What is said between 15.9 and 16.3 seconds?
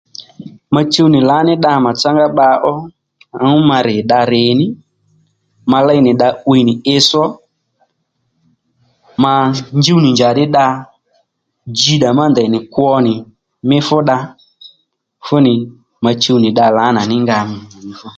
ma